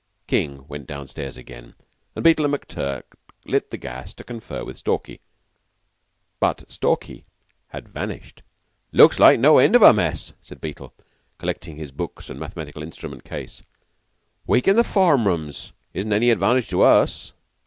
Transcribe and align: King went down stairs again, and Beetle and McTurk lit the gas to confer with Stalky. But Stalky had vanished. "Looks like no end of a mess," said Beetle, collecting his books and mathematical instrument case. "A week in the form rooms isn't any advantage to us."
King 0.25 0.65
went 0.67 0.87
down 0.87 1.07
stairs 1.07 1.37
again, 1.37 1.75
and 2.15 2.23
Beetle 2.23 2.45
and 2.45 2.55
McTurk 2.55 3.03
lit 3.45 3.69
the 3.69 3.77
gas 3.77 4.15
to 4.15 4.23
confer 4.23 4.65
with 4.65 4.79
Stalky. 4.79 5.21
But 6.39 6.63
Stalky 6.71 7.27
had 7.67 7.87
vanished. 7.87 8.41
"Looks 8.91 9.19
like 9.19 9.39
no 9.39 9.59
end 9.59 9.75
of 9.75 9.83
a 9.83 9.93
mess," 9.93 10.33
said 10.41 10.59
Beetle, 10.59 10.95
collecting 11.37 11.75
his 11.77 11.91
books 11.91 12.31
and 12.31 12.39
mathematical 12.39 12.81
instrument 12.81 13.23
case. 13.23 13.61
"A 13.61 13.63
week 14.53 14.67
in 14.67 14.75
the 14.75 14.83
form 14.83 15.27
rooms 15.27 15.71
isn't 15.93 16.11
any 16.11 16.31
advantage 16.31 16.69
to 16.69 16.81
us." 16.81 17.33